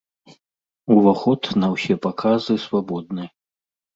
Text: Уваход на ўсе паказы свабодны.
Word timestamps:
Уваход 0.95 1.41
на 1.63 1.69
ўсе 1.75 1.97
паказы 2.05 2.53
свабодны. 2.65 3.29